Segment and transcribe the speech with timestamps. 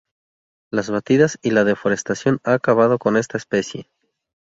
[0.71, 3.87] Las batidas y la deforestación han acabado con esta especie.